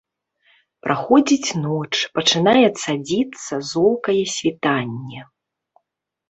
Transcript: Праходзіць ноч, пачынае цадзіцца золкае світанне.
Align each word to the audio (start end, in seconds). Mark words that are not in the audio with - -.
Праходзіць 0.85 1.49
ноч, 1.65 1.93
пачынае 2.15 2.63
цадзіцца 2.83 3.53
золкае 3.73 4.17
світанне. 4.37 5.19